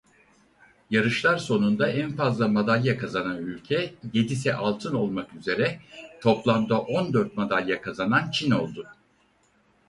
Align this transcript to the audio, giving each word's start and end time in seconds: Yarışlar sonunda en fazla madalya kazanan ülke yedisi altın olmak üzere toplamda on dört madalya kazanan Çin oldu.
Yarışlar 0.89 1.37
sonunda 1.37 1.87
en 1.89 2.15
fazla 2.15 2.47
madalya 2.47 2.97
kazanan 2.97 3.37
ülke 3.37 3.93
yedisi 4.13 4.53
altın 4.53 4.95
olmak 4.95 5.33
üzere 5.35 5.79
toplamda 6.21 6.81
on 6.81 7.13
dört 7.13 7.37
madalya 7.37 7.81
kazanan 7.81 8.31
Çin 8.31 8.51
oldu. 8.51 8.87